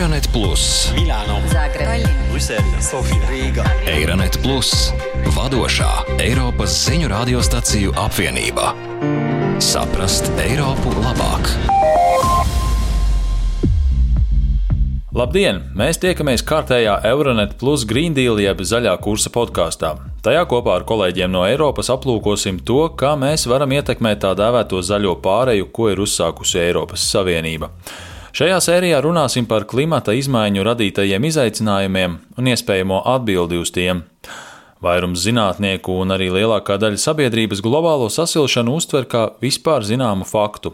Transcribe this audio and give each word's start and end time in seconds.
Eironet 0.00 0.32
Plus, 0.32 0.92
Milāno, 0.96 1.34
Zagreb, 1.52 2.06
Brisele, 2.30 2.78
Sofija, 2.80 3.20
Rīga. 3.28 3.66
Eironet 3.84 4.38
Plus, 4.40 4.70
vadošā 5.36 5.90
Eiropas 6.24 6.72
ziņu 6.86 7.10
radiostaciju 7.12 7.92
apvienība. 8.00 8.70
Saprast 9.60 10.30
Eiropu 10.40 10.94
labāk! 11.04 11.52
Labdien! 15.12 15.66
Mēs 15.76 16.00
tiekamies 16.00 16.48
kārtējā 16.48 16.96
Euronet 17.10 17.58
Plus 17.60 17.84
Green 17.84 18.16
Deal 18.16 18.40
jeb 18.40 18.64
zaļā 18.64 18.96
kursa 19.04 19.28
podkāstā. 19.34 19.98
Tajā 20.24 20.46
kopā 20.48 20.78
ar 20.80 20.86
kolēģiem 20.88 21.28
no 21.28 21.44
Eiropas 21.44 21.92
aplūkosim 21.92 22.64
to, 22.64 22.86
kā 22.96 23.18
mēs 23.20 23.44
varam 23.52 23.76
ietekmēt 23.76 24.24
tā 24.24 24.32
dēvēto 24.32 24.80
zaļo 24.80 25.18
pāreju, 25.20 25.68
ko 25.68 25.92
ir 25.92 26.00
uzsākusi 26.08 26.64
Eiropas 26.70 27.04
Savienība. 27.04 27.68
Šajā 28.30 28.60
sērijā 28.62 29.00
runāsim 29.02 29.46
par 29.50 29.64
klimata 29.66 30.12
izmaiņu 30.14 30.62
radītajiem 30.62 31.24
izaicinājumiem 31.26 32.12
un 32.38 32.50
iespējamo 32.52 33.00
atbildi 33.16 33.58
uz 33.58 33.72
tiem. 33.74 34.04
Vairums 34.80 35.24
zinātnieku 35.24 35.96
un 36.00 36.14
arī 36.14 36.30
lielākā 36.32 36.78
daļa 36.80 37.00
sabiedrības 37.02 37.60
globālo 37.60 38.06
sasilšanu 38.08 38.78
uztver 38.78 39.08
kā 39.10 39.24
vispār 39.42 39.84
zināmu 39.84 40.24
faktu, 40.24 40.72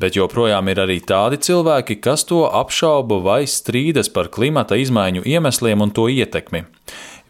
bet 0.00 0.16
joprojām 0.16 0.72
ir 0.72 0.80
arī 0.86 0.96
tādi 1.04 1.38
cilvēki, 1.44 2.00
kas 2.00 2.24
to 2.26 2.46
apšauba 2.48 3.20
vai 3.22 3.42
strīdas 3.44 4.08
par 4.08 4.32
klimata 4.32 4.80
izmaiņu 4.80 5.28
iemesliem 5.28 5.84
un 5.84 5.92
to 5.94 6.08
ietekmi. 6.08 6.64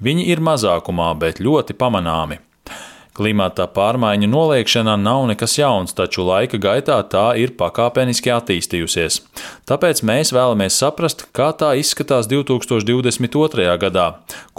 Viņi 0.01 0.31
ir 0.31 0.41
mazākumā, 0.41 1.11
bet 1.19 1.43
ļoti 1.43 1.75
pamanāmi. 1.77 2.39
Klimata 3.15 3.69
pārmaiņu 3.71 4.27
noliekšana 4.27 4.97
nav 4.99 5.29
nekas 5.31 5.53
jauns, 5.55 5.95
taču 5.95 6.25
laika 6.27 6.59
gaitā 6.59 6.97
tā 7.07 7.29
ir 7.39 7.53
pakāpeniski 7.55 8.33
attīstījusies. 8.35 9.21
Tāpēc 9.71 10.03
mēs 10.03 10.33
vēlamies 10.35 10.75
saprast, 10.83 11.23
kā 11.31 11.53
tā 11.55 11.71
izskatās 11.79 12.27
2022. 12.27 13.69
gadā, 13.87 14.09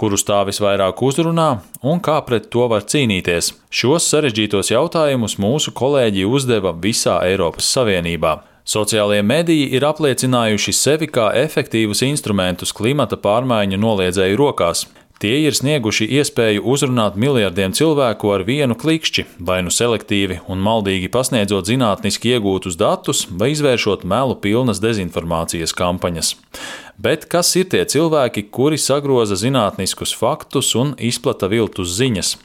kurus 0.00 0.24
tā 0.24 0.40
visvairāk 0.48 1.04
uzrunā 1.04 1.50
un 1.84 2.00
kā 2.00 2.16
pret 2.24 2.48
to 2.48 2.64
var 2.72 2.88
cīnīties. 2.88 3.52
Šos 3.68 4.08
sarežģītos 4.08 4.72
jautājumus 4.72 5.36
mūsu 5.36 5.76
kolēģi 5.76 6.24
uzdeva 6.24 6.72
visā 6.72 7.20
Eiropas 7.28 7.68
Savienībā. 7.76 8.38
Sociālie 8.66 9.20
mediji 9.22 9.68
ir 9.76 9.84
apliecinājuši 9.86 10.72
sevi 10.74 11.06
kā 11.12 11.28
efektīvus 11.44 12.00
instrumentus 12.08 12.72
klimata 12.74 13.20
pārmaiņu 13.20 13.78
noliedzēju 13.84 14.40
rokās. 14.40 14.88
Tie 15.16 15.46
ir 15.48 15.54
snieguši 15.56 16.04
iespēju 16.18 16.60
uzrunāt 16.68 17.14
miljardiem 17.16 17.72
cilvēku 17.72 18.34
ar 18.34 18.42
vienu 18.44 18.74
klikšķi, 18.76 19.22
vai 19.48 19.62
nu 19.64 19.70
selektīvi 19.72 20.42
un 20.52 20.60
maldīgi 20.60 21.08
pasniedzot 21.08 21.70
zinātniski 21.70 22.34
iegūtus 22.34 22.76
datus, 22.76 23.22
vai 23.30 23.54
izvēršot 23.54 24.04
melu 24.04 24.36
pilnas 24.36 24.82
dezinformācijas 24.84 25.72
kampaņas. 25.78 26.34
Bet 27.00 27.24
kas 27.32 27.54
ir 27.56 27.70
tie 27.72 27.86
cilvēki, 27.88 28.44
kuri 28.52 28.76
sagroza 28.76 29.40
zinātniskus 29.40 30.12
faktus 30.12 30.74
un 30.76 30.92
izplata 31.00 31.48
viltus 31.48 31.96
ziņas? 31.96 32.36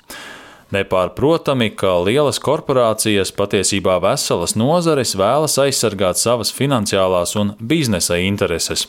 Nepārprotami, 0.75 1.69
ka 1.79 1.93
lielas 2.03 2.41
korporācijas, 2.43 3.31
patiesībā 3.39 4.01
veselas 4.03 4.57
nozares, 4.59 5.13
vēlas 5.15 5.55
aizsargāt 5.63 6.19
savas 6.19 6.51
finansiālās 6.51 7.37
un 7.39 7.53
biznesa 7.63 8.19
intereses. 8.19 8.89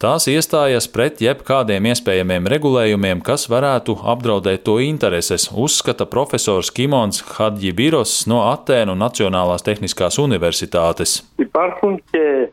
Tās 0.00 0.24
iestājas 0.32 0.88
pret 0.88 1.20
jebkādiem 1.20 1.90
iespējamiem 1.92 2.48
regulējumiem, 2.48 3.20
kas 3.20 3.50
varētu 3.52 3.98
apdraudēt 4.14 4.64
to 4.64 4.78
intereses, 4.80 5.50
uzskata 5.52 6.08
profesors 6.08 6.72
Kimons 6.72 7.20
Hadjibiros 7.36 8.22
no 8.24 8.46
Atēnu 8.54 8.96
Nacionālās 8.96 9.66
Tehniskās 9.66 10.16
Universitātes. 10.18 11.20
Υπάρχουν 11.38 12.02
και 12.10 12.43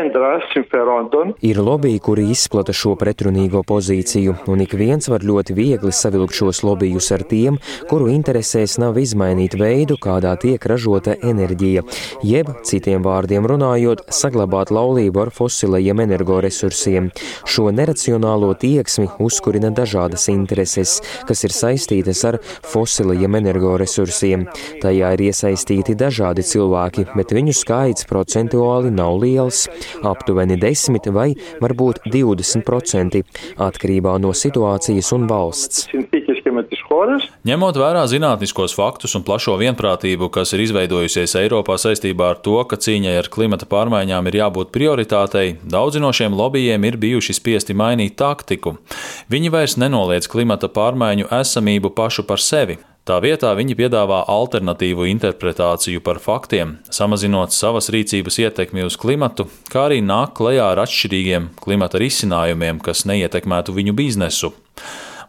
κέντρα 0.00 0.40
συμφερόντων 0.50 1.34
Ir 1.40 1.58
lobby, 1.68 1.98
kuri 2.06 2.24
izplata 2.34 2.72
šo 2.80 2.92
pretrunīgo 3.00 3.60
pozīciju, 3.70 4.32
un 4.50 4.62
ik 4.64 4.72
viens 4.80 5.06
var 5.12 5.22
ļoti 5.28 5.54
viegli 5.60 5.92
savilkt 5.94 6.34
šos 6.38 6.62
lobbyjus 6.66 7.08
ar 7.16 7.22
tiem, 7.30 7.58
kuru 7.90 8.08
interesēs 8.10 8.74
nav 8.82 8.98
izmainīt 8.98 9.54
veidu, 9.60 9.94
kādā 10.06 10.32
tiek 10.42 10.66
ražota 10.72 11.14
enerģija, 11.30 11.84
jeb, 12.32 12.50
citiem 12.68 13.04
vārdiem 13.06 13.46
runājot, 13.52 14.02
saglabāt 14.20 14.72
laulību 14.74 15.22
ar 15.24 15.30
fosilajiem 15.38 16.02
energoresursiem. 16.06 17.12
Šo 17.52 17.68
neracionālo 17.78 18.50
tieksmi 18.66 19.06
uzkurina 19.28 19.70
dažādas 19.70 20.26
intereses, 20.32 20.96
kas 21.28 21.46
ir 21.46 21.54
saistītas 21.54 22.24
ar 22.32 22.40
fosilajiem 22.72 23.38
energoresursiem. 23.42 24.48
Tajā 24.82 25.14
ir 25.14 25.26
iesaistīti 25.28 25.94
dažādi 25.94 26.42
cilvēki, 26.52 27.06
bet 27.14 27.36
viņu 27.38 27.54
skaits 27.62 28.10
procentuāli 28.10 28.90
nav 28.90 29.20
liels - 29.22 29.89
aptuveni 30.03 30.57
10 30.61 31.11
vai 31.15 31.31
varbūt 31.61 32.03
20% 32.11 33.21
atkarībā 33.61 34.17
no 34.21 34.33
situācijas 34.35 35.11
un 35.17 35.27
valsts. 35.29 35.87
Ņemot 37.47 37.77
vērā 37.79 38.03
zinātniskos 38.11 38.75
faktus 38.75 39.15
un 39.17 39.23
plašo 39.25 39.55
vienprātību, 39.61 40.29
kas 40.33 40.51
ir 40.53 40.65
izveidojusies 40.65 41.37
Eiropā 41.39 41.77
saistībā 41.81 42.33
ar 42.33 42.41
to, 42.43 42.57
ka 42.67 42.79
cīņai 42.81 43.15
ar 43.21 43.29
klimata 43.31 43.67
pārmaiņām 43.71 44.29
ir 44.29 44.39
jābūt 44.41 44.73
prioritātei, 44.75 45.55
daudzi 45.63 46.03
no 46.03 46.11
šiem 46.15 46.35
lobbyiem 46.37 46.85
ir 46.89 46.99
bijuši 47.01 47.37
spiesti 47.39 47.77
mainīt 47.77 48.17
taktiku. 48.19 48.75
Viņi 49.31 49.53
vairs 49.53 49.77
nenoliedz 49.81 50.29
klimata 50.31 50.69
pārmaiņu 50.71 51.31
esamību 51.41 51.93
pašu 51.95 52.27
par 52.27 52.43
sevi, 52.43 52.77
Tā 53.01 53.15
vietā 53.17 53.49
viņi 53.57 53.73
piedāvā 53.79 54.19
alternatīvu 54.29 55.07
interpretāciju 55.09 56.03
par 56.05 56.19
faktiem, 56.21 56.75
samazinot 56.93 57.49
savas 57.55 57.89
rīcības 57.89 58.37
ietekmi 58.43 58.85
uz 58.85 58.93
klimatu, 59.01 59.47
kā 59.73 59.87
arī 59.87 60.03
nāk 60.05 60.35
klajā 60.37 60.67
ar 60.75 60.83
atšķirīgiem 60.83 61.47
klimata 61.63 61.97
risinājumiem, 62.03 62.77
kas 62.85 63.07
neietekmētu 63.09 63.73
viņu 63.73 63.97
biznesu. 63.97 64.53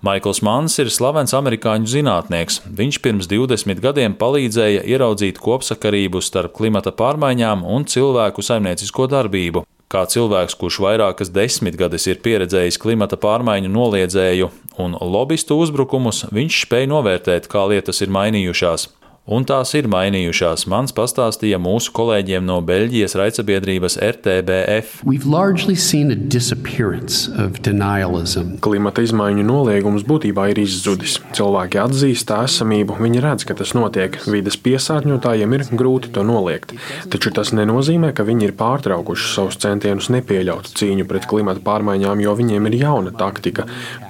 Maikls 0.04 0.42
Mans 0.44 0.76
ir 0.82 0.92
slavens 0.92 1.32
amerikāņu 1.38 1.88
zinātnieks. 1.88 2.60
Viņš 2.66 3.00
pirms 3.00 3.28
20 3.30 3.80
gadiem 3.80 4.16
palīdzēja 4.20 4.84
ieraudzīt 4.92 5.40
kopsakarību 5.40 6.20
starp 6.20 6.52
klimata 6.58 6.92
pārmaiņām 6.92 7.62
un 7.64 7.88
cilvēku 7.88 8.44
saimniecisko 8.44 9.08
darbību. 9.14 9.64
Kā 9.92 10.06
cilvēks, 10.08 10.54
kurš 10.56 10.78
vairākas 10.80 11.28
desmitgades 11.28 12.06
ir 12.08 12.22
pieredzējis 12.24 12.78
klimata 12.80 13.18
pārmaiņu 13.20 13.68
noliedzēju 13.74 14.48
un 14.80 14.96
lobbyistu 14.96 15.58
uzbrukumus, 15.60 16.24
viņš 16.32 16.62
spēja 16.64 16.88
novērtēt, 16.94 17.48
kā 17.52 17.66
lietas 17.68 18.00
ir 18.00 18.14
mainījušās. 18.16 18.88
Un 19.22 19.44
tās 19.46 19.70
ir 19.78 19.86
mainījušās. 19.86 20.64
Mans 20.66 20.90
pastāstīja 20.96 21.60
mūsu 21.62 21.92
kolēģiem 21.94 22.42
no 22.42 22.56
Beļģijas 22.66 23.12
raidsabiedrības 23.20 23.94
RTBF. 24.02 25.04
We've 25.06 25.28
largely 25.30 25.76
seen 25.78 26.10
a 26.10 26.16
disappearance 26.18 27.30
of 27.38 27.60
denialism. 27.62 28.56
Klimata 28.66 29.04
izmaiņu 29.06 29.44
noliegums 29.46 30.02
būtībā 30.08 30.48
ir 30.50 30.58
izzudis. 30.64 31.20
Cilvēki 31.38 31.78
atzīst 31.84 32.26
tā 32.32 32.40
esamību, 32.48 32.96
viņi 32.98 33.22
redz, 33.22 33.46
ka 33.46 33.54
tas 33.60 33.76
notiek. 33.78 34.18
Vides 34.26 34.58
piesārņotājiem 34.58 35.54
ir 35.54 35.64
grūti 35.70 36.10
to 36.18 36.26
noliegt. 36.26 36.74
Taču 37.14 37.30
tas 37.30 37.54
nenozīmē, 37.54 38.10
ka 38.18 38.26
viņi 38.26 38.48
ir 38.48 38.56
pārtraukuši 38.58 39.30
savus 39.36 39.60
centienus 39.62 40.10
nepieļaut 40.10 40.72
cīņu 40.74 41.06
pret 41.06 41.30
klimata 41.30 41.62
pārmaiņām, 41.62 42.24
jo 42.26 42.34
viņiem 42.42 42.66
ir 42.72 42.78
jauna 42.82 43.14
taktika. 43.14 43.68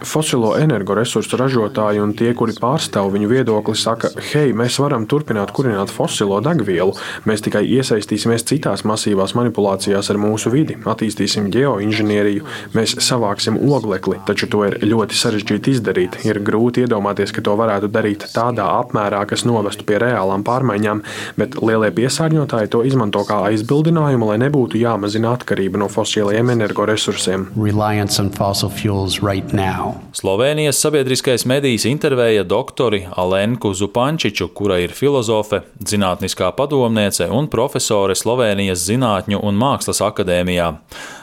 Fosilo 0.08 0.56
energoresursu 0.56 1.36
ražotāji 1.36 2.00
un 2.00 2.16
tie, 2.16 2.32
kuri 2.32 2.56
pārstāv 2.56 3.12
viņu 3.12 3.32
viedokli, 3.36 3.76
saka, 3.76 4.14
hei, 4.32 4.56
mēs 4.56 4.80
varam 4.80 5.01
turpināt 5.10 5.52
kurināt 5.56 5.92
fosilo 5.92 6.40
degvielu. 6.44 6.94
Mēs 7.28 7.44
tikai 7.46 7.64
iesaistīsimies 7.78 8.46
citās 8.48 8.84
masīvās 8.88 9.34
manipulācijās 9.38 10.10
ar 10.12 10.20
mūsu 10.20 10.52
vidi, 10.52 10.76
attīstīsim 10.88 11.50
geoinženieriju, 11.52 12.46
mēs 12.76 12.96
savāksim 13.02 13.58
oglekli, 13.70 14.20
taču 14.28 14.48
to 14.52 14.64
ir 14.68 14.78
ļoti 14.86 15.18
sarežģīti 15.18 15.76
izdarīt. 15.76 16.18
Ir 16.28 16.40
grūti 16.44 16.86
iedomāties, 16.86 17.34
ka 17.34 17.44
to 17.44 17.56
varētu 17.58 17.90
darīt 17.92 18.26
tādā 18.34 18.66
apmērā, 18.80 19.24
kas 19.30 19.46
novestu 19.48 19.86
pie 19.88 20.00
reālām 20.02 20.44
pārmaiņām, 20.46 21.02
bet 21.38 21.58
lielie 21.62 21.92
piesārņotāji 21.94 22.72
to 22.72 22.82
izmanto 22.88 23.24
kā 23.28 23.42
aizbildinājumu, 23.50 24.30
lai 24.32 24.38
nebūtu 24.44 24.80
jāmazina 24.80 25.34
atkarība 25.36 25.80
no 25.82 25.88
fosiliem 25.92 26.52
energoresursiem. 26.54 27.48
Reliance 27.56 28.20
on 28.22 28.30
fossil 28.34 28.70
fuels 28.70 29.20
right 29.22 29.52
now. 29.56 29.96
Slovenijas 30.16 30.80
sabiedriskais 30.82 31.46
medijs 31.48 31.86
intervēja 31.88 32.44
doktori 32.48 33.04
Alenku 33.16 33.72
Zupančiču, 33.76 34.48
kura 34.54 34.78
ir 34.82 34.91
filozofe, 34.96 35.62
zinātniskā 35.80 36.52
padomniece 36.56 37.28
un 37.32 37.48
profesore 37.52 38.16
Slovenijas 38.18 38.84
Zinātņu 38.88 39.40
un 39.42 39.58
Mākslas 39.60 40.02
akadēmijā. 40.04 40.70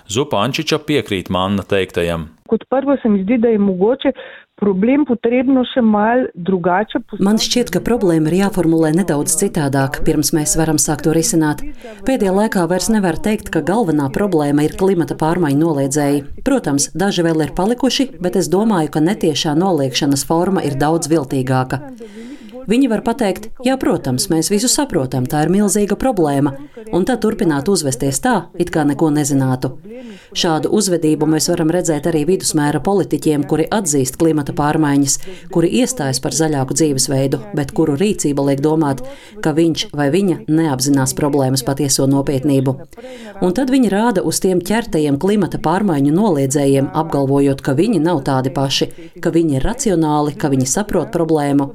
Zupančiča 0.09 0.81
piekrīt 0.85 1.29
manna 1.33 1.63
teiktajam. 1.63 2.29
Man 7.23 7.39
šķiet, 7.39 7.69
ka 7.71 7.79
problēma 7.85 8.31
ir 8.31 8.37
jāformulē 8.41 8.91
nedaudz 8.97 9.37
citādāk, 9.39 10.01
pirms 10.07 10.33
mēs 10.35 10.55
varam 10.59 10.79
sākt 10.81 11.05
to 11.07 11.13
risināt. 11.15 11.63
Pēdējā 12.07 12.33
laikā 12.35 12.65
vairs 12.71 12.89
nevar 12.91 13.19
teikt, 13.23 13.51
ka 13.53 13.63
galvenā 13.65 14.09
problēma 14.15 14.65
ir 14.67 14.75
klimata 14.79 15.15
pārmaiņu 15.19 15.63
noliedzēji. 15.63 16.23
Protams, 16.47 16.89
daži 16.91 17.27
vēl 17.27 17.45
ir 17.47 17.53
palikuši, 17.55 18.09
bet 18.19 18.39
es 18.39 18.51
domāju, 18.51 18.91
ka 18.95 19.05
netiešā 19.05 19.55
noliekšanas 19.59 20.25
forma 20.27 20.65
ir 20.67 20.75
daudz 20.81 21.11
viltīgāka. 21.11 21.79
Viņi 22.69 22.89
var 22.91 23.01
pateikt, 23.01 23.47
jā, 23.65 23.73
protams, 23.81 24.27
mēs 24.29 24.51
visu 24.53 24.69
saprotam, 24.69 25.25
tā 25.25 25.41
ir 25.45 25.49
milzīga 25.49 25.95
problēma, 25.97 26.51
un 26.93 27.05
tad 27.07 27.23
turpināt 27.23 27.69
uzvesties 27.71 28.21
tā, 28.21 28.35
it 28.61 28.69
kā 28.73 28.83
neko 28.85 29.09
nezinātu. 29.15 29.71
Šādu 30.37 30.69
uzvedību 30.77 31.25
mēs 31.29 31.49
varam 31.49 31.71
redzēt 31.73 32.05
arī 32.11 32.21
vidusmēra 32.29 32.81
politiķiem, 32.85 33.47
kuri 33.49 33.65
atzīst 33.73 34.19
klimata 34.21 34.53
pārmaiņas, 34.53 35.15
kuri 35.53 35.71
iestājas 35.81 36.21
par 36.21 36.37
zaļāku 36.37 36.77
dzīvesveidu, 36.77 37.39
bet 37.57 37.73
kuru 37.73 37.95
rīcība 37.97 38.45
liek 38.51 38.61
domāt, 38.61 39.01
ka 39.41 39.55
viņš 39.57 39.87
vai 39.97 40.11
viņa 40.13 40.43
neapzinās 40.45 41.15
problēmas 41.17 41.65
patieso 41.65 42.05
nopietnību. 42.11 42.75
Un 43.41 43.57
tad 43.57 43.73
viņi 43.73 43.89
rāda 43.89 44.21
uz 44.21 44.43
tiem 44.43 44.61
ķertajiem 44.61 45.17
klimata 45.17 45.57
pārmaiņu 45.65 46.13
noliedzējiem, 46.13 46.91
apgalvojot, 47.01 47.65
ka 47.65 47.73
viņi 47.73 48.03
nav 48.05 48.21
tādi 48.29 48.53
paši, 48.53 48.91
ka 49.23 49.33
viņi 49.33 49.57
ir 49.57 49.65
racionāli, 49.65 50.37
ka 50.37 50.53
viņi 50.53 50.69
saprot 50.69 51.09
problēmu. 51.15 51.71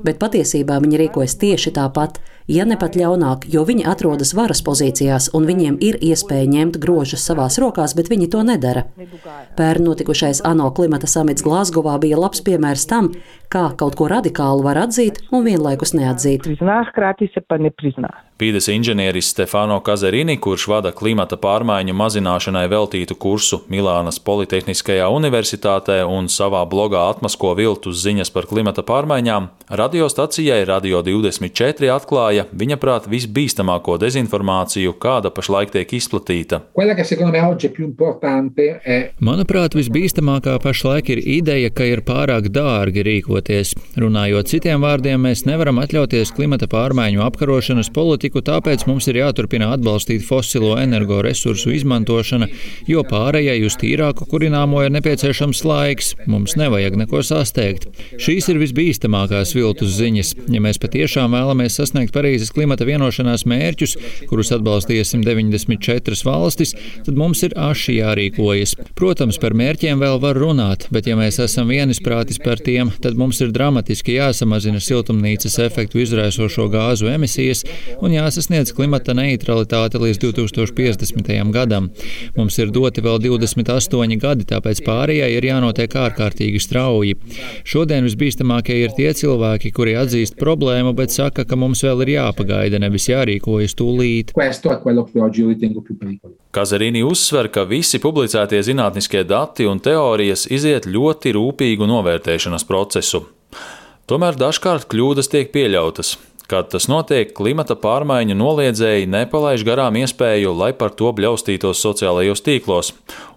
Bet 0.00 0.16
patiesībā 0.30 0.78
viņi 0.82 1.00
rīkojas 1.04 1.34
tieši 1.40 1.74
tāpat, 1.74 2.20
ja 2.50 2.66
ne 2.66 2.76
pat 2.80 2.96
ļaunāk, 2.98 3.46
jo 3.52 3.62
viņi 3.68 3.86
atrodas 3.88 4.34
varas 4.36 4.62
pozīcijās 4.66 5.30
un 5.36 5.46
viņiem 5.48 5.78
ir 5.86 5.98
iespēja 6.02 6.48
ņemt 6.50 6.80
grožus 6.82 7.24
savās 7.26 7.58
rokās, 7.62 7.94
bet 7.98 8.10
viņi 8.10 8.30
to 8.34 8.42
nedara. 8.46 8.86
Pērn 9.58 9.86
notikušais 9.86 10.42
ANO 10.46 10.70
klimata 10.74 11.10
samits 11.10 11.44
Glāzgovā 11.46 11.98
bija 12.02 12.18
labs 12.20 12.42
piemērs 12.46 12.88
tam, 12.90 13.12
kā 13.50 13.70
kaut 13.78 13.98
ko 13.98 14.10
radikālu 14.10 14.66
var 14.66 14.82
atzīt 14.86 15.22
un 15.30 15.46
vienlaikus 15.46 15.94
neatzīt. 15.94 16.50
Pīdes 18.40 18.70
inženieris 18.72 19.26
Stefano 19.34 19.74
Kazerini, 19.84 20.38
kurš 20.40 20.64
vada 20.70 20.94
klimata 20.96 21.36
pārmaiņu 21.36 21.92
mazināšanai 21.92 22.62
veltītu 22.72 23.12
kursu 23.20 23.58
Milānas 23.68 24.16
Politehniskajā 24.24 25.10
universitātē 25.12 25.98
un 26.08 26.30
savā 26.32 26.62
blogā 26.70 27.02
atmasko 27.10 27.52
viltus 27.58 28.00
ziņas 28.00 28.32
par 28.32 28.48
klimata 28.48 28.80
pārmaiņām, 28.88 29.50
radiostacijai 29.82 30.62
Radio 30.70 31.02
24 31.04 31.92
atklāja, 31.98 32.39
viņa 32.50 32.78
prāt, 32.80 33.08
visbīstamāko 33.10 33.96
dezinformāciju, 34.00 34.94
kāda 35.02 35.32
pašlaik 35.34 35.74
tiek 35.74 35.92
izplatīta. 35.98 36.62
Manuprāt, 39.20 39.76
visbīstamākā 39.78 40.56
pašlaik 40.64 41.12
ir 41.14 41.20
ideja, 41.20 41.70
ka 41.74 41.86
ir 41.88 42.02
pārāk 42.06 42.48
dārgi 42.54 43.04
rīkoties. 43.06 43.74
Runājot 44.00 44.50
citiem 44.54 44.80
vārdiem, 44.84 45.20
mēs 45.28 45.44
nevaram 45.48 45.82
atļauties 45.82 46.32
klimata 46.36 46.70
pārmaiņu 46.70 47.24
apkarošanas 47.26 47.92
politiku, 47.94 48.42
tāpēc 48.46 48.86
mums 48.88 49.10
ir 49.10 49.20
jāturpina 49.20 49.70
atbalstīt 49.76 50.24
fosilo 50.26 50.76
energoresursu 50.80 51.74
izmantošana, 51.76 52.48
jo 52.88 53.04
pārējai 53.06 53.60
uz 53.66 53.76
tīrāku 53.80 54.28
kurināmo 54.30 54.84
ir 54.84 54.92
nepieciešams 54.94 55.62
laiks. 55.66 56.14
Mums 56.30 56.56
nevajag 56.60 56.96
neko 57.00 57.22
sasteigt. 57.26 57.88
Šīs 58.20 58.50
ir 58.52 58.60
visbīstamākās 58.62 59.54
viltus 59.56 59.96
ziņas. 59.98 60.34
Ja 60.52 60.62
mēs 60.62 60.80
patiešām 60.82 61.34
vēlamies 61.36 61.78
sasniegt 61.80 62.14
Parīzes 62.20 62.50
klimata 62.52 62.84
vienošanās 62.84 63.46
mērķus, 63.48 63.94
kurus 64.28 64.50
atbalstīsim 64.52 65.22
94 65.24 66.18
valstis, 66.26 66.74
tad 67.06 67.16
mums 67.16 67.40
ir 67.46 67.54
aši 67.56 67.94
jārīkojas. 67.96 68.74
Protams, 68.98 69.38
par 69.40 69.54
mērķiem 69.56 70.02
vēl 70.02 70.18
var 70.20 70.36
runāt, 70.36 70.84
bet 70.92 71.08
ja 71.08 71.16
mēs 71.16 71.38
esam 71.40 71.70
vienisprātis 71.72 72.36
par 72.44 72.60
tiem, 72.60 72.90
tad 73.00 73.16
mums 73.16 73.40
ir 73.40 73.54
dramatiski 73.56 74.18
jāsamazina 74.18 74.82
siltumnīcas 74.84 75.56
efektu 75.64 76.02
izraisošo 76.02 76.66
gāzu 76.74 77.08
emisijas 77.08 77.64
un 78.04 78.12
jāsasniedz 78.12 78.74
klimata 78.76 79.16
neutralitāte 79.16 80.02
līdz 80.02 80.20
2050. 80.26 81.32
gadam. 81.56 81.88
Mums 82.36 82.60
ir 82.60 82.68
doti 82.74 83.00
vēl 83.00 83.16
28 83.30 84.20
gadi, 84.20 84.48
tāpēc 84.52 84.84
pārējai 84.84 85.30
ir 85.38 85.48
jānotiek 85.48 85.96
ārkārtīgi 86.04 86.60
strauji. 86.60 87.16
Šodien 87.64 88.04
visbīstamākie 88.04 88.82
ir 88.84 88.92
tie 88.98 89.16
cilvēki, 89.16 89.72
kuri 89.72 89.96
atzīst 90.04 90.36
problēmu, 90.36 90.92
bet 91.00 91.16
saka, 91.16 91.48
ka 91.48 91.56
mums 91.56 91.80
vēl 91.86 92.04
ir 92.04 92.09
jāpagaida, 92.14 92.80
nevis 92.82 93.08
jārīkojas 93.10 93.76
tūlīt. 93.78 94.32
Kazarīni 96.54 97.04
uzsver, 97.06 97.50
ka 97.54 97.66
visi 97.68 98.00
publicētie 98.02 98.62
zinātniskie 98.66 99.24
dati 99.24 99.68
un 99.70 99.82
teorijas 99.82 100.46
iziet 100.50 100.88
ļoti 100.90 101.34
rūpīgu 101.36 101.88
novērtēšanas 101.90 102.66
procesu. 102.68 103.24
Tomēr 104.10 104.38
dažkārt 104.38 104.88
kļūdas 104.90 105.30
tiek 105.30 105.52
pieļautas. 105.54 106.16
Kad 106.50 106.72
tas 106.72 106.88
notiek, 106.90 107.28
klimata 107.30 107.76
pārmaiņu 107.78 108.34
noliedzēji 108.34 109.06
nepalaiž 109.06 109.62
garām 109.62 109.94
iespēju, 110.00 110.50
lai 110.58 110.72
par 110.74 110.90
to 110.98 111.12
bļaustītos 111.14 111.78
sociālajos 111.78 112.42
tīklos, 112.42 112.88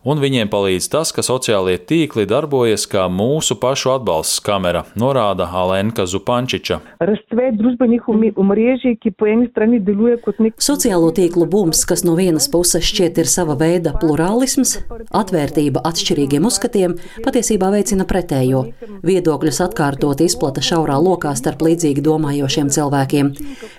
un 0.02 0.18
viņiem 0.18 0.50
palīdz 0.50 0.88
tas, 0.90 1.12
ka 1.14 1.22
sociālie 1.22 1.76
tīkli 1.78 2.26
darbojas 2.26 2.88
kā 2.90 3.04
mūsu 3.14 3.60
pašu 3.62 3.92
atbalsts 3.94 4.42
kamera, 4.42 4.82
norāda 4.98 5.46
Alenka 5.46 6.08
Zupančiča. 6.10 6.80
Sociālo 10.58 11.14
tīklu 11.14 11.48
bums, 11.54 11.84
kas 11.86 12.02
no 12.10 12.18
vienas 12.18 12.50
puses 12.50 12.90
šķiet 12.90 13.22
ir 13.22 13.30
sava 13.30 13.60
veida 13.62 13.94
plurālisms, 14.02 14.80
atvērtība 15.14 15.86
atšķirīgiem 15.86 16.50
uzskatiem, 16.50 16.98
patiesībā 17.22 17.70
veicina 17.78 18.10
pretējo. 18.10 18.66
Viedokļus 19.06 19.62
atkārtot 19.70 20.26
izplata 20.26 20.66
šaurā 20.66 20.98
lokā 20.98 21.38
starp 21.38 21.62
līdzīgi 21.70 22.02
domājošiem 22.10 22.74
cilvēkiem 22.74 23.03
cilvēkiem. 23.04 23.34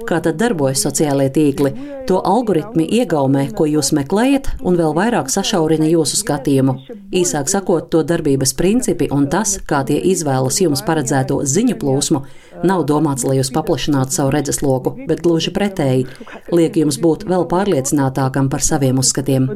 Kā 0.07 0.21
tad 0.21 0.37
darbojas 0.37 0.85
sociālie 0.85 1.31
tīkli? 1.33 1.73
To 2.09 2.21
algoritmi 2.21 2.85
iegaumē, 2.85 3.55
ko 3.57 3.65
jūs 3.65 3.93
meklējat, 3.97 4.61
un 4.63 4.77
vēl 4.77 4.95
vairāk 4.95 5.31
sašaurina 5.31 5.87
jūsu 5.89 6.21
skatījumu. 6.21 6.77
Īsāk 7.15 7.49
sakot, 7.49 7.89
to 7.91 8.03
darbības 8.03 8.55
principi 8.55 9.09
un 9.11 9.29
tas, 9.29 9.59
kā 9.65 9.85
tie 9.87 9.97
izvēlas 10.13 10.61
jums 10.61 10.83
paredzēto 10.85 11.41
ziņu 11.45 11.79
plūsmu, 11.81 12.25
nav 12.65 12.85
domāts, 12.85 13.25
lai 13.25 13.39
jūs 13.39 13.51
paplašinātu 13.55 14.13
savu 14.13 14.35
redzesloku, 14.35 15.07
bet 15.09 15.23
gluži 15.25 15.51
pretēji- 15.51 16.07
liek 16.59 16.77
jums 16.77 17.01
būt 17.01 17.25
vēl 17.25 17.49
pārliecinātākam 17.49 18.51
par 18.51 18.61
saviem 18.61 18.99
uzskatiem. 18.99 19.49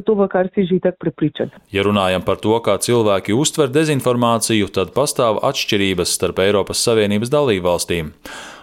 Ja 1.71 1.83
runājam 1.83 2.25
par 2.25 2.37
to, 2.37 2.59
kā 2.59 2.77
cilvēki 2.79 3.37
uztver 3.37 3.69
dezinformāciju, 3.69 4.71
tad 4.71 4.93
pastāv 4.93 5.41
atšķirības 5.43 6.07
starp 6.17 6.39
Eiropas 6.39 6.81
Savienības 6.81 7.29
dalībvalstīm. 7.29 8.11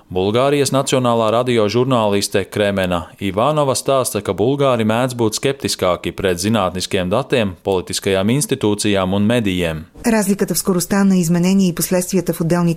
Bulgārijas 0.07 0.71
Nacionālā 0.71 1.33
radio 1.35 1.65
žurnāliste 1.67 2.45
Kremena 2.47 3.09
Ivanova 3.19 3.75
stāsta, 3.75 4.21
ka 4.23 4.31
bulgāri 4.39 4.85
mēdz 4.87 5.17
būt 5.19 5.35
skeptiskāki 5.41 6.13
pret 6.15 6.39
zinātniskiem 6.39 7.11
datiem, 7.11 7.57
politiskajām 7.67 8.31
institūcijām 8.37 9.17
un 9.19 9.27
medijiem. 9.27 9.81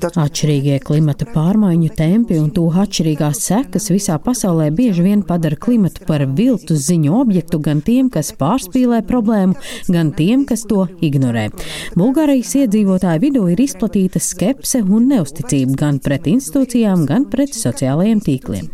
Atšķirīgie 0.09 0.79
klimata 0.81 1.27
pārmaiņu 1.29 1.91
tempi 1.99 2.39
un 2.41 2.49
to 2.55 2.63
atšķirīgās 2.65 3.43
sekas 3.51 3.91
visā 3.93 4.17
pasaulē 4.25 4.71
bieži 4.73 5.05
vien 5.05 5.21
padara 5.21 5.53
klimatu 5.53 6.07
par 6.09 6.25
viltus 6.25 6.87
ziņu 6.87 7.13
objektu 7.19 7.61
gan 7.61 7.85
tiem, 7.85 8.09
kas 8.09 8.33
pārspīlē 8.41 9.03
problēmu, 9.05 9.53
gan 9.93 10.09
tiem, 10.17 10.47
kas 10.49 10.65
to 10.65 10.87
ignorē. 11.05 11.45
Bulgārijas 11.93 12.55
iedzīvotāju 12.63 13.21
vidū 13.27 13.45
ir 13.53 13.61
izplatīta 13.67 14.17
skepse 14.17 14.81
un 14.81 15.11
neusticība 15.13 15.77
gan 15.85 16.01
pret 16.01 16.25
institūcijām, 16.33 17.05
gan 17.05 17.18
gan 17.19 17.27
pret 17.31 17.55
sociālajiem 17.55 18.21
tīkliem. 18.23 18.69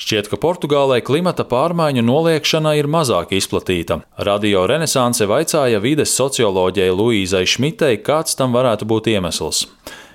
Šķiet, 0.00 0.30
ka 0.30 0.38
Portugālē 0.40 1.00
klimata 1.04 1.44
pārmaiņu 1.48 2.04
noliekšana 2.04 2.74
ir 2.78 2.88
mazāk 2.88 3.34
izplatīta. 3.36 4.00
Radio 4.18 4.64
Renesanse 4.70 5.28
vaicāja 5.28 5.82
vides 5.84 6.14
socioloģijai 6.16 6.94
Luīzai 6.94 7.44
Šmitei, 7.44 8.00
kāds 8.00 8.38
tam 8.38 8.56
varētu 8.56 8.88
būt 8.88 9.12
iemesls. 9.12 9.66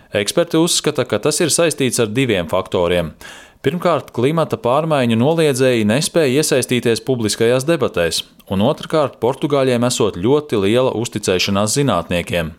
Eksperti 0.09 0.57
uzskata, 0.57 1.05
ka 1.05 1.19
tas 1.21 1.37
ir 1.43 1.53
saistīts 1.53 2.01
ar 2.01 2.09
diviem 2.09 2.49
faktoriem. 2.49 3.13
Pirmkārt, 3.59 4.13
klimata 4.15 4.55
pārmaiņu 4.55 5.17
noliedzēji 5.19 5.83
nespēja 5.89 6.39
iesaistīties 6.39 7.01
publiskajās 7.03 7.65
debatēs, 7.67 8.21
un 8.55 8.61
otrkārt, 8.63 9.17
Portugāļiem 9.19 9.83
esot 9.83 10.15
ļoti 10.15 10.61
liela 10.63 10.93
uzticēšanās 10.95 11.75
zinātniekiem. 11.75 12.53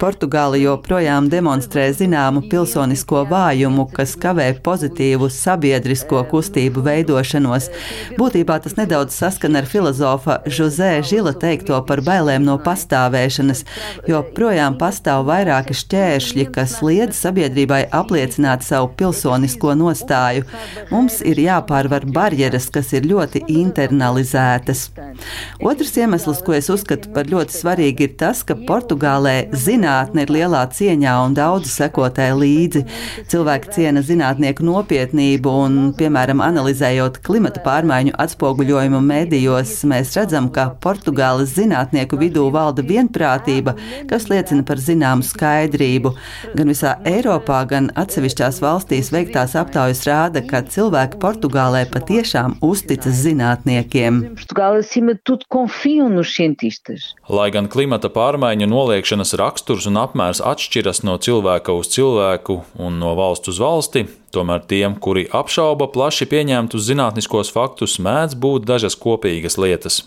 Portugāla 0.00 0.56
joprojām 0.56 1.26
demonstrē 1.28 1.82
zināmu 1.92 2.40
pilsonisko 2.48 3.26
vājumu, 3.28 3.84
kas 3.92 4.14
kavē 4.16 4.46
pozitīvu 4.64 5.26
sabiedrisko 5.28 6.22
kustību 6.30 6.80
veidošanos. 6.86 7.66
Būtībā 8.16 8.56
tas 8.64 8.78
nedaudz 8.78 9.18
saskana 9.20 9.60
ar 9.60 9.68
filozofa 9.68 10.38
Žozē 10.48 10.88
Žila 11.04 11.34
teikto 11.42 11.82
par 11.84 12.00
bailēm 12.06 12.46
no 12.48 12.54
pastāvēšanas, 12.64 13.60
jo 14.08 14.22
projām 14.38 14.78
pastāv 14.80 15.26
vairāki 15.28 15.76
šķēršļi, 15.82 16.48
kas 16.54 16.78
liedz 16.80 17.20
sabiedrībai 17.20 17.82
apliecināt 18.00 18.64
savu 18.64 18.88
pilsonisko 18.96 19.76
nostāju. 19.82 20.48
Mums 20.94 21.20
ir 21.28 21.42
jāpārvar 21.44 22.08
barjeras, 22.08 22.70
kas 22.72 22.94
ir 22.96 23.04
ļoti 23.12 23.44
internalizētas. 23.52 24.88
Otrs 25.60 25.92
iemesls, 26.00 26.40
ko 26.46 26.56
es 26.56 26.72
uzskatu 26.72 27.12
par 27.12 27.28
ļoti 27.28 27.60
svarīgu, 27.60 28.08
ir 28.08 28.18
tas, 28.24 28.40
ka 28.48 28.56
Portugālē 28.64 29.36
zinātnē 29.52 29.89
zinātne 29.90 30.22
ir 30.22 30.30
lielā 30.30 30.62
cieņā 30.70 31.12
un 31.24 31.34
daudzi 31.34 31.70
sekotē 31.72 32.30
līdzi. 32.38 32.84
Cilvēki 33.30 33.72
ciena 33.74 34.02
zinātnieku 34.06 34.62
nopietnību 34.62 35.50
un, 35.64 35.78
piemēram, 35.98 36.40
analizējot 36.44 37.18
klimata 37.26 37.60
pārmaiņu 37.64 38.14
atspoguļojumu 38.14 39.00
medijos, 39.02 39.72
mēs 39.90 40.14
redzam, 40.14 40.50
ka 40.54 40.70
Portugāles 40.82 41.56
zinātnieku 41.56 42.18
vidū 42.20 42.46
valda 42.54 42.84
vienprātība, 42.86 43.74
kas 44.10 44.28
liecina 44.30 44.62
par 44.66 44.78
zināmu 44.78 45.26
skaidrību. 45.26 46.14
Gan 46.54 46.70
visā 46.70 46.94
Eiropā, 47.04 47.64
gan 47.66 47.90
atsevišķās 47.98 48.62
valstīs 48.62 49.10
veiktās 49.10 49.56
aptaujas 49.58 50.04
rāda, 50.06 50.44
ka 50.46 50.62
cilvēki 50.62 51.18
Portugālē 51.18 51.82
patiešām 51.90 52.60
uzticas 52.62 53.24
zinātniekiem. 53.24 54.22
Lai 57.30 57.50
gan 57.54 57.66
klimata 57.70 58.10
pārmaiņu 58.12 58.70
noliekšanas 58.70 59.34
raksturs 59.40 59.79
un 59.88 59.98
apmērs 60.00 60.42
atšķiras 60.44 61.02
no 61.06 61.16
cilvēka 61.22 61.72
uz 61.76 61.92
cilvēku 61.94 62.58
un 62.82 62.98
no 63.00 63.14
valsts 63.18 63.52
uz 63.52 63.60
valsti, 63.62 64.04
tomēr 64.34 64.66
tiem, 64.68 64.98
kuri 65.00 65.28
apšauba 65.32 65.88
plaši 65.94 66.28
pieņemtus 66.30 66.88
zinātniskos 66.90 67.52
faktus, 67.54 67.98
mēdz 68.02 68.36
būt 68.40 68.68
dažas 68.68 68.98
kopīgas 69.00 69.56
lietas. 69.60 70.02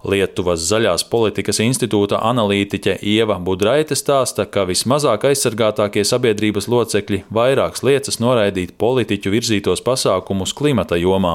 Lietuvas 0.00 0.62
zaļās 0.64 1.02
politikas 1.12 1.58
institūta 1.60 2.22
analītiķe 2.24 2.94
Ieva 3.04 3.36
Budraite 3.44 3.92
stāsta, 3.98 4.46
ka 4.48 4.64
vismazāk 4.64 5.26
aizsargātākie 5.28 6.06
sabiedrības 6.08 6.70
locekļi 6.72 7.18
vairākas 7.28 7.84
lietas 7.84 8.16
noraidīt 8.22 8.72
politiķu 8.80 9.32
virzītos 9.34 9.82
pasākumus 9.84 10.54
klimata 10.56 10.96
jomā. 10.96 11.34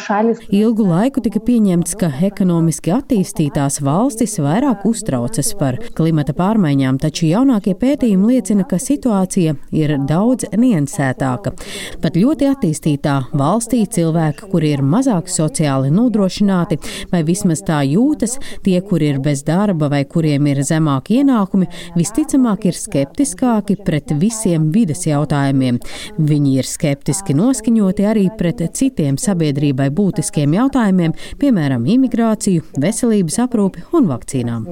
Šalis. 0.00 0.44
Ilgu 0.54 0.86
laiku 0.86 1.24
tika 1.26 1.42
pieņemts, 1.42 1.96
ka 1.98 2.12
ekonomiski 2.30 2.94
attīstītās 2.94 3.80
valstis 3.82 4.38
vairāk 4.38 4.86
uztraucas 4.86 5.50
par 5.58 5.80
klimata 5.98 6.36
pārmaiņām, 6.38 7.02
taču 7.02 7.26
jaunākie 7.32 7.74
pētījumi 7.74 8.36
liecina, 8.36 8.68
ka 8.68 8.78
situācija 8.78 9.56
ir 9.74 9.96
daudz 10.06 10.46
niansētāka. 10.54 11.56
Pat 11.98 12.16
ļoti 12.16 12.48
attīstītā 12.54 13.18
valstī 13.34 13.82
cilvēki, 13.90 14.46
kuri 14.54 14.74
ir 14.76 14.86
mazāk 14.86 14.99
mazāk 15.00 15.30
sociāli 15.32 15.90
nodrošināti, 15.94 16.78
vai 17.12 17.22
vismaz 17.26 17.64
tā 17.66 17.80
jūtas, 17.88 18.36
tie, 18.64 18.78
kuri 18.84 19.14
ir 19.14 19.20
bez 19.24 19.42
darba 19.46 19.88
vai 19.92 20.04
kuriem 20.04 20.50
ir 20.50 20.62
zemāki 20.66 21.20
ienākumi, 21.20 21.68
visticamāk 21.96 22.68
ir 22.68 22.76
skeptiskāki 22.76 23.78
pret 23.84 24.12
visiem 24.20 24.68
vides 24.74 25.06
jautājumiem. 25.08 25.80
Viņi 26.18 26.56
ir 26.60 26.68
skeptiski 26.68 27.36
noskaņoti 27.38 28.06
arī 28.06 28.26
pret 28.38 28.62
citiem 28.76 29.16
sabiedrībai 29.20 29.88
būtiskiem 29.94 30.54
jautājumiem, 30.58 31.14
piemēram, 31.40 31.86
imigrāciju, 31.88 32.66
veselības 32.80 33.40
aprūpi 33.46 33.86
un 33.96 34.10
vakcīnām. 34.10 34.68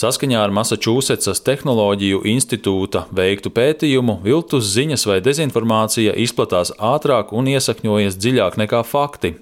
Saskaņā 0.00 0.42
ar 0.42 0.54
Massachusettsas 0.56 1.42
Tehnoloģiju 1.46 2.24
institūta 2.34 3.06
veiktu 3.14 3.52
pētījumu, 3.54 4.18
viltus 4.24 4.72
ziņas 4.74 5.06
vai 5.08 5.20
dezinformācija 5.24 6.16
izplatās 6.24 6.72
ātrāk 6.76 7.34
un 7.36 7.50
iesakņojas 7.54 7.99
iesakņojies 8.00 8.18
dziļāk 8.18 8.58
nekā 8.58 8.82
fakti. 8.84 9.36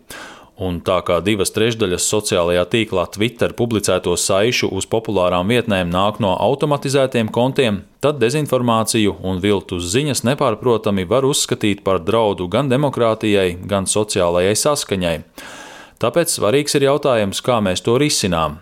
Un 0.59 0.81
tā 0.83 0.99
kā 1.07 1.21
divas 1.23 1.53
trešdaļas 1.55 2.03
sociālajā 2.03 2.65
tīklā 2.67 3.07
Twitter 3.15 3.53
publicēto 3.55 4.17
saišu 4.19 4.69
uz 4.75 4.89
populārām 4.91 5.47
vietnēm 5.47 5.89
nāk 5.93 6.19
no 6.19 6.35
automatizētiem 6.35 7.31
kontiem, 7.31 7.85
tad 8.03 8.19
dezinformāciju 8.19 9.21
un 9.23 9.39
viltus 9.39 9.87
ziņas 9.93 10.25
nepārprotami 10.27 11.07
var 11.07 11.23
uzskatīt 11.25 11.85
par 11.85 12.03
draudu 12.03 12.49
gan 12.51 12.69
demokrātijai, 12.69 13.55
gan 13.63 13.87
sociālajai 13.87 14.57
saskaņai. 14.59 15.19
Tāpēc 16.03 16.35
svarīgs 16.35 16.75
ir 16.75 16.91
jautājums, 16.91 17.39
kā 17.39 17.63
mēs 17.63 17.87
to 17.87 17.95
risinām. 17.99 18.59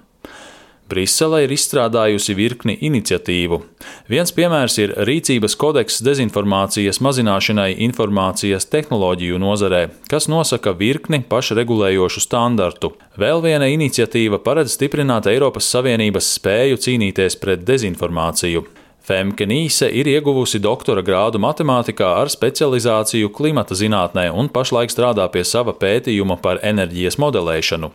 Brisele 0.87 1.43
ir 1.43 1.51
izstrādājusi 1.51 2.37
virkni 2.39 2.77
iniciatīvu. 2.87 3.59
Viens 4.07 4.31
piemērs 4.37 4.77
ir 4.79 4.93
rīcības 5.09 5.57
kodeks 5.59 5.99
dezinformācijas 6.07 7.01
mazināšanai 7.03 7.73
informācijas 7.89 8.69
tehnoloģiju 8.71 9.41
nozarē, 9.43 9.83
kas 10.07 10.31
nosaka 10.31 10.77
virkni 10.79 11.25
pašregulējošu 11.27 12.23
standartu. 12.23 12.93
Vēl 13.19 13.43
viena 13.43 13.67
iniciatīva 13.73 14.39
paredz 14.47 14.79
stiprināt 14.79 15.27
Eiropas 15.33 15.67
Savienības 15.75 16.31
spēju 16.39 16.79
cīnīties 16.87 17.41
pret 17.43 17.67
dezinformāciju. 17.67 18.63
Femke 19.07 19.47
Nīse 19.47 19.87
ir 19.95 20.09
ieguvusi 20.11 20.59
doktora 20.59 21.03
grādu 21.07 21.39
matemātikā 21.39 22.09
ar 22.25 22.31
specializāciju 22.33 23.29
klimata 23.37 23.77
zinātnē 23.79 24.25
un 24.35 24.49
pašlaik 24.51 24.91
strādā 24.91 25.29
pie 25.31 25.45
sava 25.47 25.77
pētījuma 25.79 26.35
par 26.43 26.59
enerģijas 26.67 27.15
modelēšanu. 27.23 27.93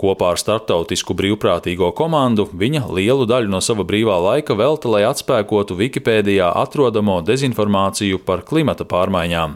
Kopā 0.00 0.32
ar 0.34 0.42
starptautisku 0.42 1.14
brīvprātīgo 1.14 1.92
komandu 1.94 2.48
viņa 2.50 2.82
lielu 2.90 3.28
daļu 3.30 3.52
no 3.52 3.62
sava 3.62 3.86
brīvā 3.86 4.18
laika 4.24 4.58
velta, 4.58 4.90
lai 4.90 5.04
atspēkotu 5.06 5.78
Wikipēdijā 5.78 6.50
atrodamo 6.64 7.20
dezinformāciju 7.30 8.18
par 8.26 8.42
klimata 8.42 8.88
pārmaiņām. 8.90 9.54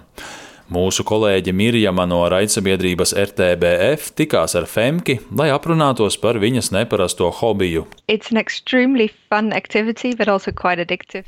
Mūsu 0.72 1.04
kolēģe 1.04 1.52
Mirjama 1.52 2.06
no 2.08 2.22
raidsabiedrības 2.32 3.10
RTBF 3.20 4.14
tikās 4.16 4.54
ar 4.56 4.64
Femki, 4.64 5.18
lai 5.36 5.50
aprunātos 5.52 6.16
par 6.20 6.38
viņas 6.40 6.70
neparasto 6.72 7.28
hobiju. 7.40 7.84
Activity, 9.54 10.14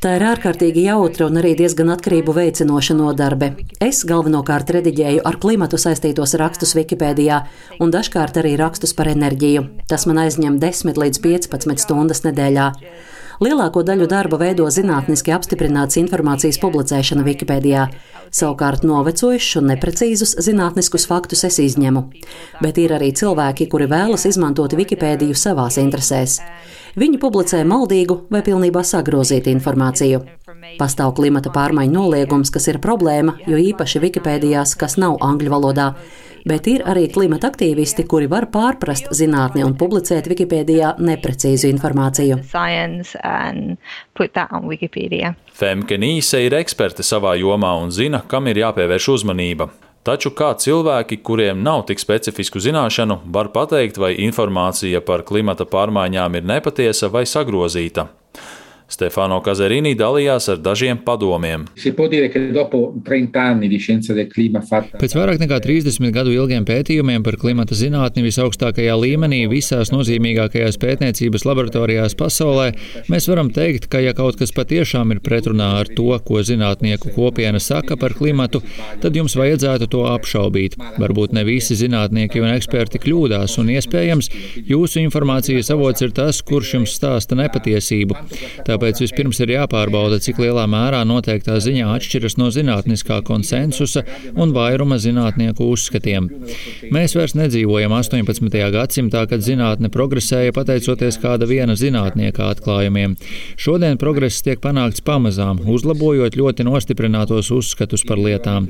Tā 0.01 0.15
ir 0.17 0.25
ārkārtīgi 0.31 0.87
jautra 0.87 1.27
un 1.29 1.37
arī 1.43 1.53
diezgan 1.59 1.93
atkarību 1.93 2.33
veicinoša 2.39 2.97
nodarbe. 2.97 3.51
Es 3.85 4.05
galvenokārt 4.09 4.73
rediģēju 4.79 5.27
ar 5.29 5.37
klimatu 5.43 5.77
saistītos 5.81 6.33
rakstus 6.41 6.73
Wikipēdijā 6.79 7.43
un 7.81 7.93
dažkārt 7.93 8.41
arī 8.41 8.57
rakstus 8.57 8.97
par 8.97 9.13
enerģiju. 9.13 9.67
Tas 9.91 10.09
man 10.09 10.23
aizņem 10.25 10.57
10 10.65 10.97
līdz 11.03 11.21
15 11.29 11.85
stundas 11.85 12.25
nedēļā. 12.25 12.71
Lielāko 13.37 13.83
daļu 13.85 14.07
darba 14.09 14.39
veido 14.41 14.65
zinātniski 14.73 15.33
apstiprināts 15.37 15.99
informācijas 16.01 16.57
publicēšana 16.63 17.25
Wikipēdijā. 17.27 17.83
Savukārt 18.33 18.87
novecojušus 18.89 19.59
un 19.61 19.69
neprecīzus 19.75 20.33
zinātniskus 20.47 21.05
faktus 21.11 21.45
es 21.45 21.59
izņemu. 21.61 22.07
Bet 22.65 22.81
ir 22.81 22.95
arī 22.97 23.11
cilvēki, 23.13 23.69
kuri 23.69 23.91
vēlas 23.93 24.25
izmantot 24.31 24.73
Wikipēdiju 24.79 25.37
savās 25.37 25.77
interesēs. 25.83 26.39
Viņi 26.97 27.21
publicē 27.21 27.61
maldīgu 27.69 28.23
vai 28.33 28.41
pilnībā 28.41 28.81
sagrozītu 28.81 29.53
informāciju. 29.53 30.23
Pastāv 30.81 31.13
klimata 31.19 31.53
pārmaiņu 31.53 31.93
noliegums, 31.93 32.49
kas 32.55 32.71
ir 32.73 32.81
problēma, 32.81 33.37
jo 33.45 33.61
īpaši 33.61 34.01
Wikipēdijās, 34.07 34.73
kas 34.81 34.97
nav 34.97 35.21
angļu 35.21 35.53
valodā 35.53 35.91
bet 36.47 36.69
ir 36.71 36.85
arī 36.89 37.07
klimata 37.13 37.51
aktīvisti, 37.51 38.07
kuri 38.09 38.29
var 38.31 38.49
pārprast 38.55 39.11
zinātni 39.17 39.65
un 39.67 39.75
publicēt 39.79 40.29
Wikipēdijā 40.31 40.95
neprecīzu 41.03 41.71
informāciju. 41.73 42.39
Femke 45.57 45.99
Nīse 46.01 46.45
ir 46.47 46.57
eksperte 46.61 47.05
savā 47.07 47.35
jomā 47.41 47.75
un 47.83 47.93
zina, 47.95 48.23
kam 48.29 48.47
ir 48.51 48.63
jāpievērš 48.63 49.11
uzmanība. 49.17 49.71
Taču 50.07 50.31
kā 50.39 50.53
cilvēki, 50.55 51.19
kuriem 51.27 51.65
nav 51.67 51.83
tik 51.89 51.99
specifisku 51.99 52.61
zināšanu, 52.63 53.25
var 53.35 53.51
pateikt, 53.51 53.99
vai 53.99 54.13
informācija 54.23 55.01
par 55.03 55.25
klimata 55.27 55.67
pārmaiņām 55.67 56.39
ir 56.39 56.47
nepatiesa 56.47 57.11
vai 57.11 57.25
sagrozīta? 57.27 58.07
Stefano 58.87 59.41
Kazerini 59.43 59.97
dalījās 59.99 60.47
ar 60.53 60.61
dažiem 60.63 61.01
padomiem. 61.03 61.65
Pēc 65.01 65.15
vairāk 65.19 65.41
nekā 65.43 65.59
30 65.65 66.13
gadu 66.15 66.31
ilgiem 66.31 66.67
pētījumiem 66.69 67.25
par 67.27 67.35
klimata 67.41 67.75
zinātni 67.75 68.23
visaugstākajā 68.23 68.95
līmenī 69.03 69.43
visās 69.51 69.91
nozīmīgākajās 69.91 70.79
pētniecības 70.83 71.47
laboratorijās 71.49 72.15
pasaulē, 72.19 72.69
mēs 73.11 73.27
varam 73.31 73.51
teikt, 73.55 73.89
ka 73.91 73.99
ja 74.05 74.15
kaut 74.15 74.39
kas 74.39 74.55
patiešām 74.55 75.17
ir 75.17 75.23
pretrunā 75.25 75.73
ar 75.81 75.91
to, 75.91 76.13
ko 76.23 76.45
zinātnieku 76.47 77.11
kopiena 77.17 77.59
saka 77.63 77.99
par 77.99 78.15
klimatu, 78.15 78.63
tad 79.03 79.19
jums 79.19 79.35
vajadzētu 79.39 79.91
to 79.91 80.05
apšaubīt. 80.13 80.79
Varbūt 81.03 81.35
ne 81.35 81.43
visi 81.49 81.75
zinātnieki 81.75 82.45
un 82.45 82.55
eksperti 82.55 83.03
kļūdās, 83.03 83.59
un 83.59 83.75
iespējams, 83.75 84.31
jūsu 84.71 85.03
informācijas 85.03 85.75
avots 85.75 86.07
ir 86.07 86.15
tas, 86.15 86.39
kurš 86.47 86.77
jums 86.79 86.95
stāsta 86.95 87.35
nepatiesību. 87.43 88.23
Tā 88.67 88.76
Tāpēc 88.77 88.99
vispirms 89.01 89.39
ir 89.41 89.55
jāpārbauda, 89.55 90.19
cik 90.21 90.37
lielā 90.43 90.67
mērā 90.69 90.99
noteiktā 91.09 91.55
ziņā 91.65 91.87
atšķiras 91.95 92.35
no 92.37 92.51
zinātniskā 92.53 93.23
konsensusa 93.25 94.03
un 94.37 94.51
vairuma 94.53 94.99
zinātnieku 95.01 95.65
uzskatiem. 95.73 96.27
Mēs 96.93 97.15
vairs 97.17 97.33
nedzīvojam 97.39 97.95
18. 97.97 98.59
gadsimtā, 98.75 99.23
kad 99.31 99.41
zinātne 99.47 99.89
progresēja 99.95 100.53
pateicoties 100.53 101.17
kāda 101.23 101.49
viena 101.49 101.73
zinātnieka 101.73 102.51
atklājumiem. 102.51 103.15
Šodien 103.57 103.97
progress 103.97 104.45
tiek 104.45 104.61
panākts 104.61 105.01
pamazām, 105.07 105.63
uzlabojot 105.65 106.37
ļoti 106.37 106.69
nostiprinātos 106.69 107.49
uzskatus 107.57 108.05
par 108.05 108.21
lietām. 108.21 108.69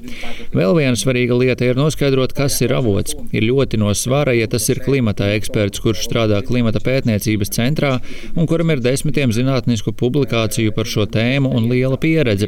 Vēl 0.54 0.76
viena 0.78 0.94
svarīga 0.94 1.40
lieta 1.40 1.66
ir 1.66 1.82
noskaidrot, 1.82 2.36
kas 2.38 2.60
ir 2.62 2.76
avots. 2.78 3.18
Ir 3.34 3.48
ļoti 3.50 3.82
no 3.82 3.90
svara, 3.90 4.36
ja 4.38 4.46
tas 4.46 4.70
ir 4.70 4.84
klimata 4.86 5.32
eksperts, 5.34 5.82
kurš 5.82 6.06
strādā 6.06 6.38
klimata 6.46 6.78
pētniecības 6.86 7.54
centrā 7.58 7.96
un 8.36 8.46
kuram 8.46 8.70
ir 8.70 8.86
desmitiem 8.86 9.34
zinātnisku 9.34 9.95
publikāciju 10.00 10.74
par 10.76 10.86
šo 10.90 11.06
tēmu 11.10 11.52
un 11.56 11.68
liela 11.70 11.98
pieredze. 12.00 12.46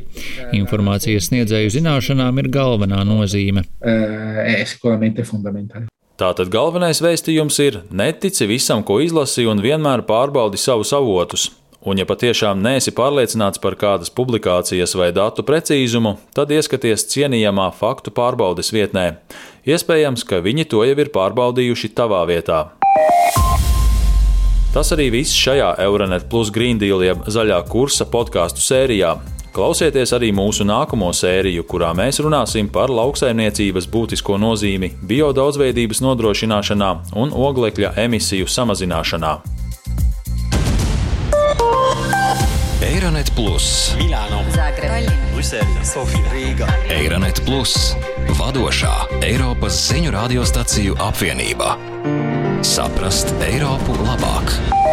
Informācijas 0.56 1.30
sniedzēju 1.30 1.68
zināšanām 1.78 2.34
ir 2.42 2.50
galvenā 2.54 3.04
nozīme. 3.08 3.60
Uh, 3.80 5.86
Tātad 6.18 6.50
galvenais 6.50 6.98
vēstījums 6.98 7.60
ir: 7.62 7.76
netici 7.94 8.48
visam, 8.50 8.82
ko 8.82 8.98
izlasi, 9.04 9.46
un 9.46 9.62
vienmēr 9.62 10.02
pārbaudi 10.08 10.58
savus 10.58 10.90
avotus. 10.96 11.46
Un, 11.86 12.00
ja 12.00 12.06
patiešām 12.08 12.58
neesi 12.58 12.90
pārliecināts 12.90 13.62
par 13.62 13.76
kādas 13.78 14.10
publikācijas 14.10 14.96
vai 14.98 15.12
datu 15.14 15.44
precīzumu, 15.46 16.16
tad 16.34 16.50
ieskaties 16.50 17.06
cienījamā 17.12 17.68
faktu 17.78 18.10
pārbaudes 18.16 18.72
vietnē. 18.74 19.06
Iespējams, 19.68 20.26
ka 20.26 20.42
viņi 20.42 20.66
to 20.74 20.82
jau 20.88 20.98
ir 20.98 21.12
pārbaudījuši 21.14 21.94
tavā 21.94 22.24
vietā. 22.28 22.64
Tas 24.78 24.92
arī 24.94 25.08
viss 25.10 25.34
šajā 25.34 25.72
Euronet 25.82 26.28
Plus 26.30 26.52
Green 26.54 26.78
Deal 26.78 27.00
jeb 27.02 27.24
zaļā 27.26 27.56
kursa 27.66 28.04
podkāstu 28.06 28.62
sērijā. 28.62 29.16
Klausieties 29.50 30.12
arī 30.14 30.28
mūsu 30.30 30.62
nākamo 30.68 31.08
sēriju, 31.10 31.64
kurā 31.66 31.88
mēs 31.98 32.20
runāsim 32.22 32.68
par 32.70 32.92
lauksaimniecības 32.94 33.88
būtisko 33.90 34.38
nozīmi 34.38 34.92
biodaudzveidības 35.10 35.98
nodrošināšanā 36.06 36.92
un 37.18 37.34
oglekļa 37.34 37.90
emisiju 38.04 38.46
samazināšanā. 38.46 39.34
Eironet 42.86 43.34
Plus, 43.34 43.96
Milāno, 43.98 44.44
Zagreb, 44.54 45.10
Brisele, 45.34 45.82
Sofija, 45.82 46.22
Rīga. 46.30 46.70
Eironet 46.94 47.42
Plus, 47.50 47.96
vadošā 48.38 48.94
Eiropas 49.26 49.88
ziņu 49.90 50.14
radiostaciju 50.14 51.02
apvienība. 51.10 51.74
Saprast 52.62 53.30
Eiropu 53.40 53.94
labāk! 54.02 54.87